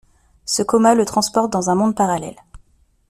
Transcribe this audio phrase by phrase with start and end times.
[0.45, 2.37] Ce coma le transporte dans un monde parallèle.